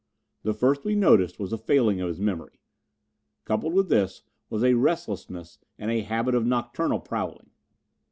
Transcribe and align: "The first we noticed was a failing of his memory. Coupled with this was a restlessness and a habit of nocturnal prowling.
"The 0.41 0.55
first 0.55 0.83
we 0.83 0.95
noticed 0.95 1.37
was 1.37 1.53
a 1.53 1.59
failing 1.59 2.01
of 2.01 2.07
his 2.07 2.19
memory. 2.19 2.59
Coupled 3.45 3.75
with 3.75 3.87
this 3.89 4.23
was 4.49 4.63
a 4.63 4.73
restlessness 4.73 5.59
and 5.77 5.91
a 5.91 6.01
habit 6.01 6.33
of 6.33 6.43
nocturnal 6.43 6.99
prowling. 7.01 7.51